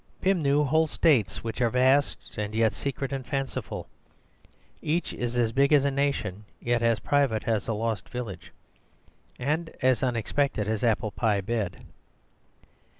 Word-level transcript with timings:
Pym 0.19 0.41
knew 0.41 0.63
whole 0.63 0.87
States 0.87 1.43
which 1.43 1.61
are 1.61 1.69
vast 1.69 2.35
and 2.35 2.55
yet 2.55 2.73
secret 2.73 3.13
and 3.13 3.23
fanciful; 3.23 3.87
each 4.81 5.13
is 5.13 5.37
as 5.37 5.51
big 5.51 5.71
as 5.71 5.85
a 5.85 5.91
nation 5.91 6.43
yet 6.59 6.81
as 6.81 6.97
private 6.99 7.47
as 7.47 7.67
a 7.67 7.73
lost 7.73 8.09
village, 8.09 8.51
and 9.37 9.69
as 9.83 10.01
unexpected 10.01 10.67
as 10.67 10.81
an 10.81 10.89
apple 10.89 11.11
pie 11.11 11.39
bed. 11.41 11.85